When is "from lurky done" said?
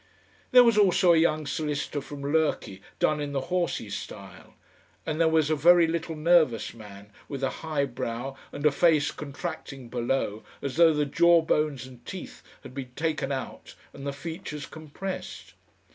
2.01-3.21